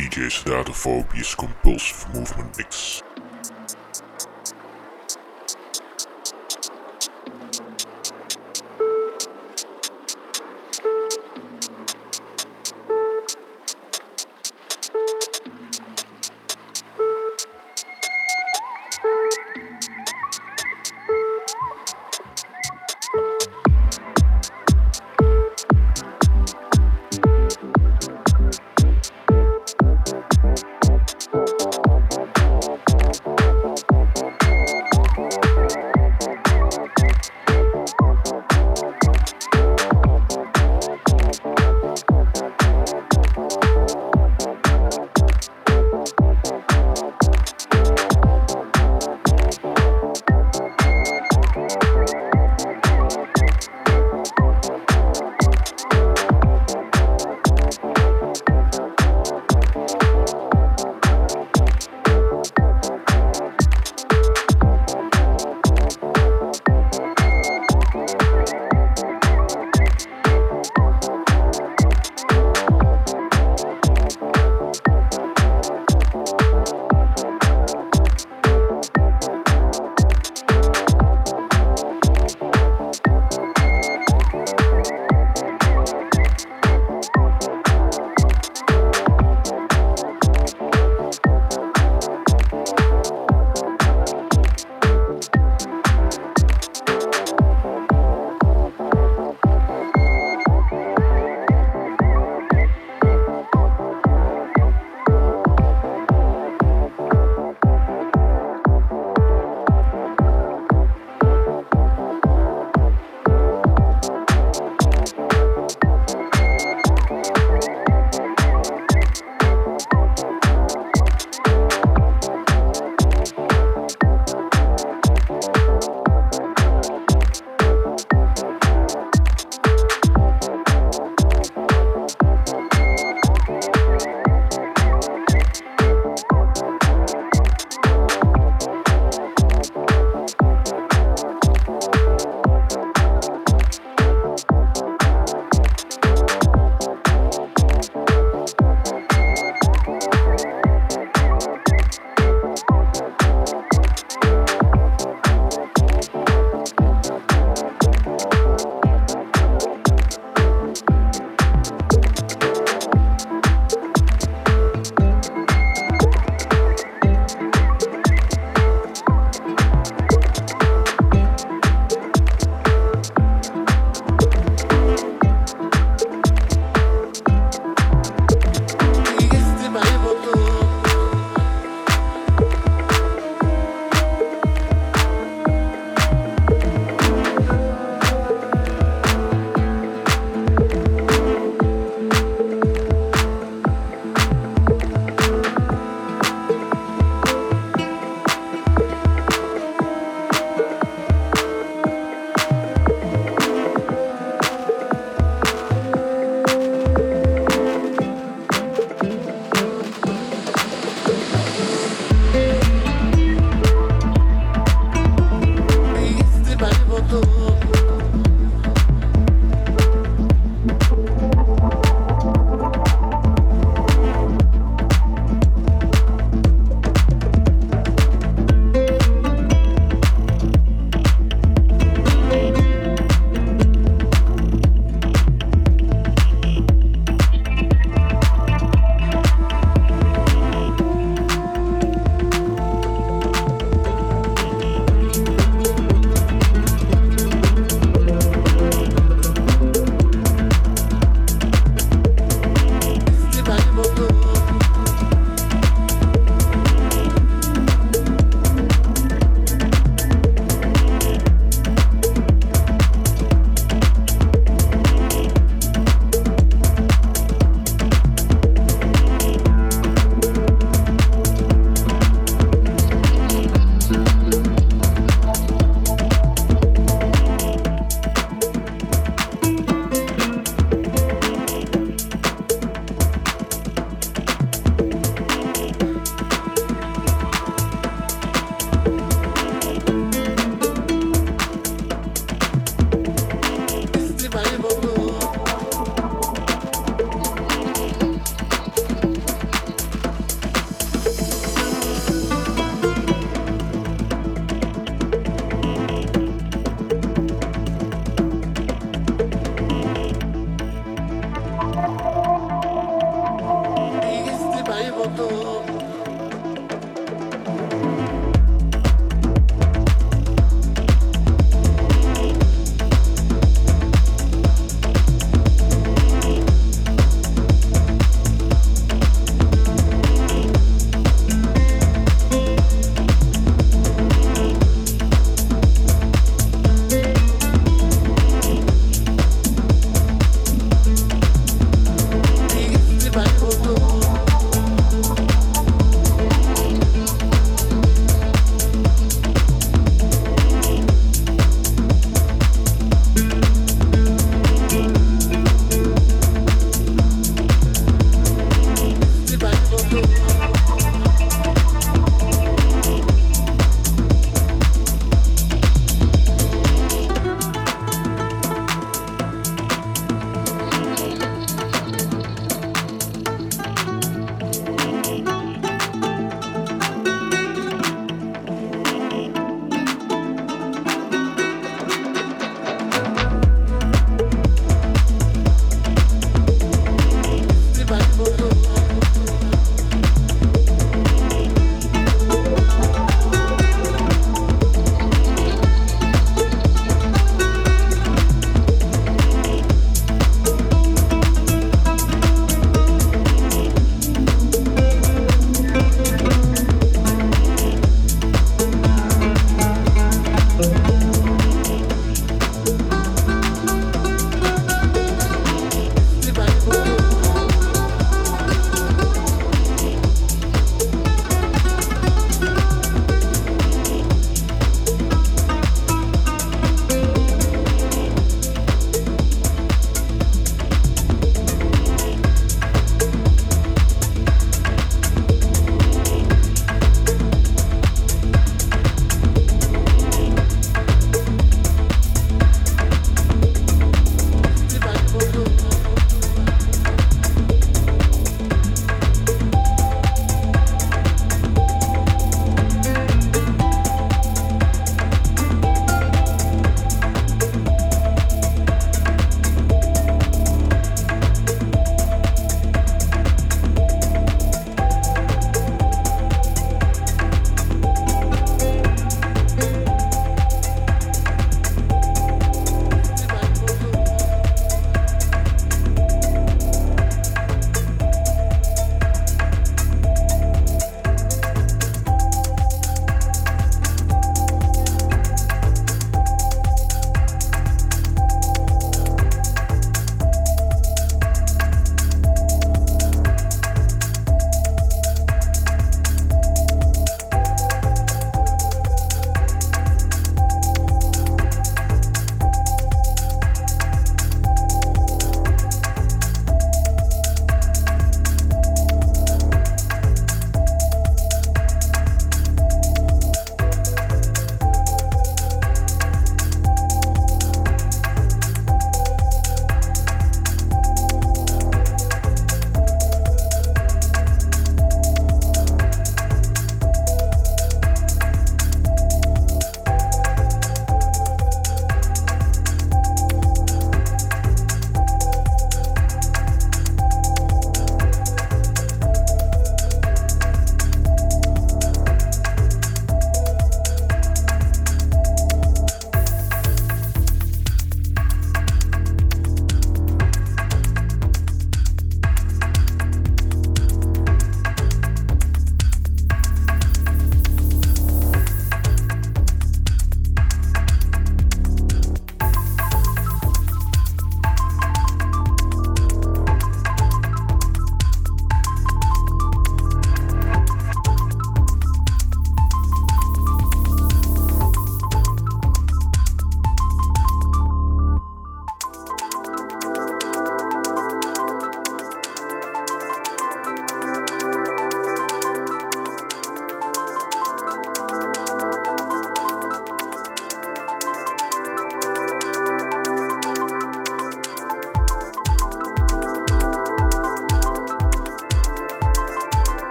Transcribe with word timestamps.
DJ 0.00 0.30
Sedatophobia 0.30 1.22
Compulsive 1.36 2.06
Movement 2.14 2.56
Mix. 2.56 3.09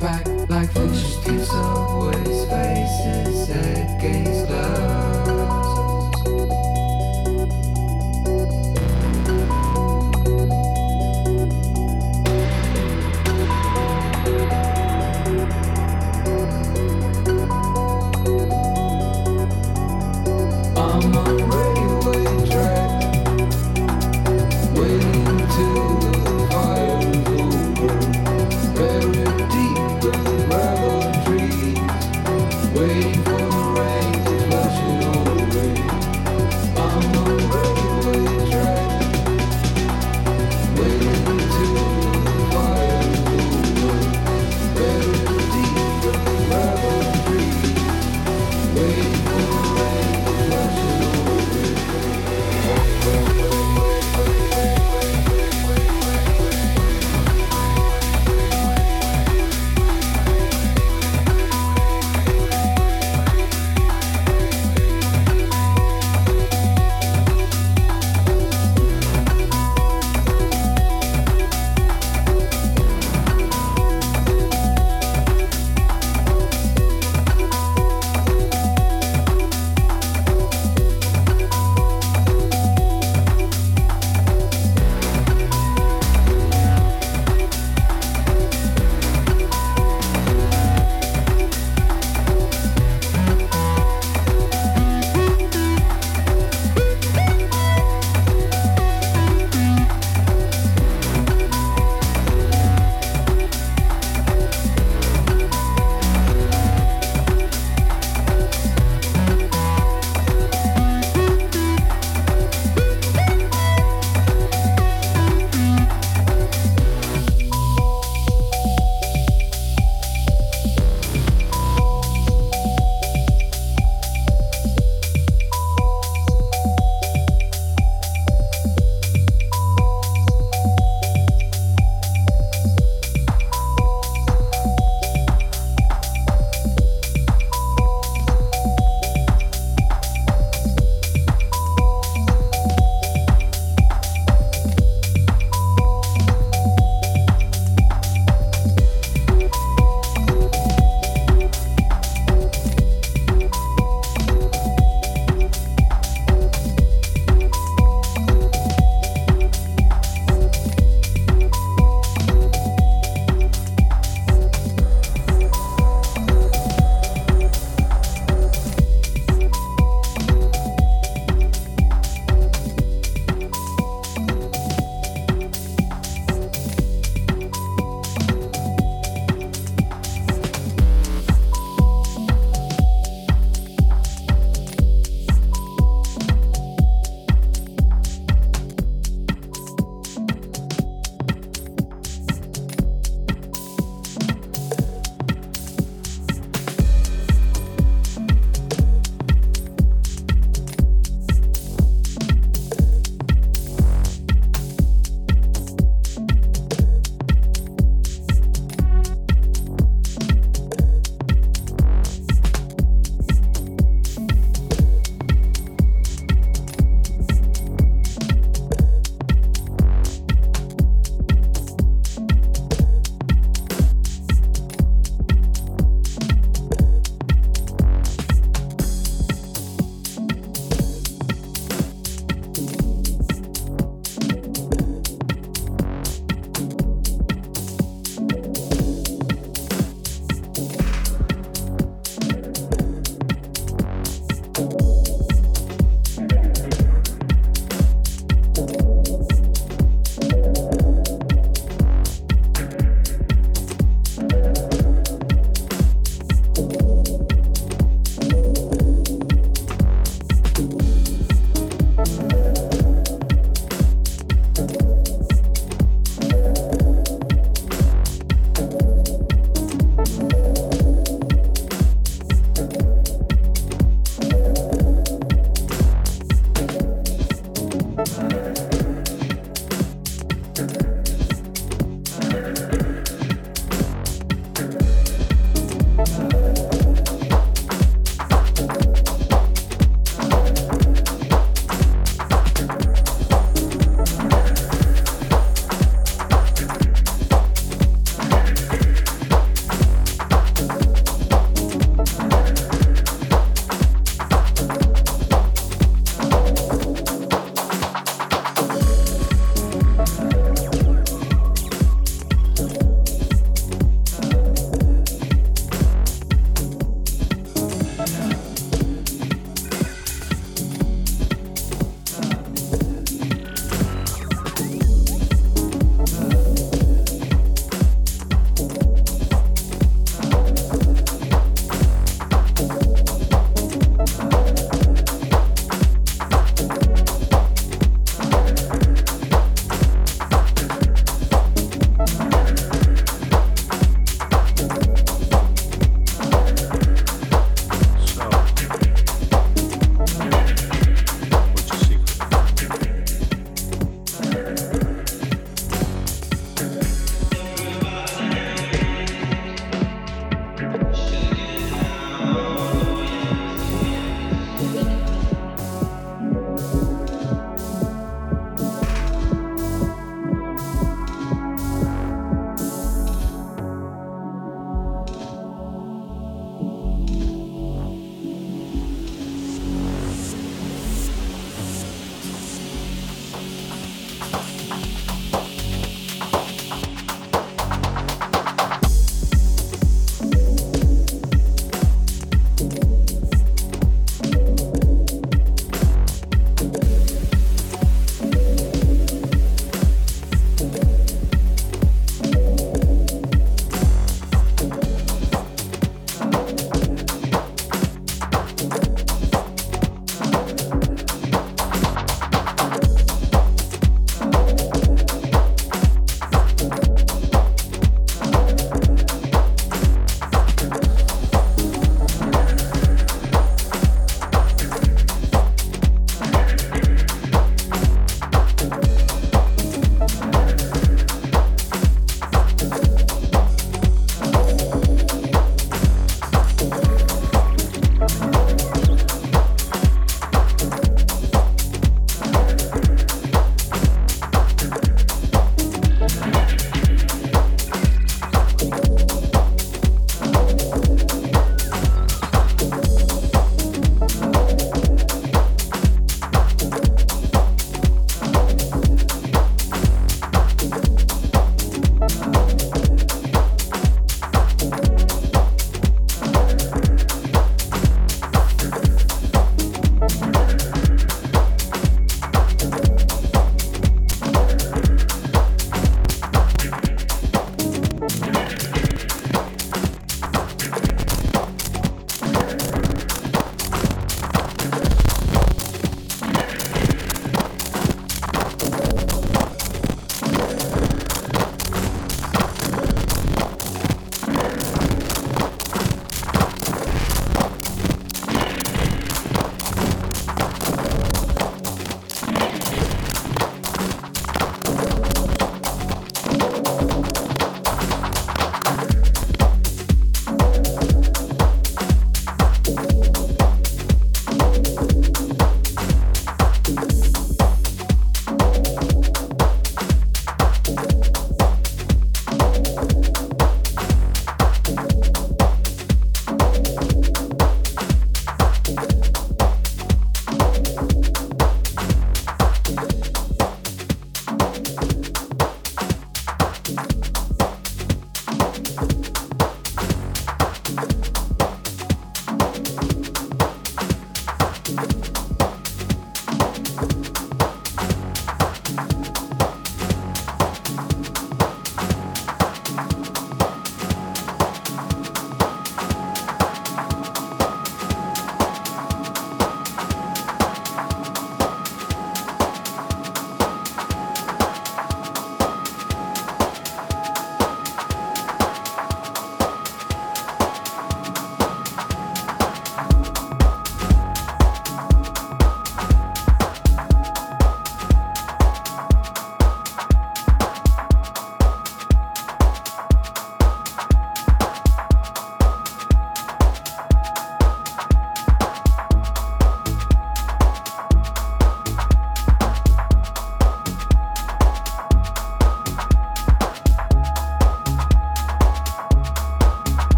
Back 0.00 0.17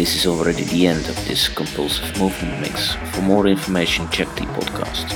this 0.00 0.16
is 0.16 0.26
already 0.26 0.64
the 0.64 0.86
end 0.86 1.06
of 1.10 1.16
this 1.28 1.46
compulsive 1.46 2.18
movement 2.18 2.58
mix. 2.62 2.94
For 3.12 3.20
more 3.20 3.46
information, 3.46 4.08
check 4.08 4.28
the 4.28 4.46
podcast 4.56 5.12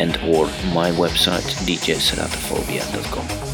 and 0.00 0.16
or 0.34 0.46
my 0.74 0.90
website 0.90 1.46
djseratophobia.com. 1.64 3.45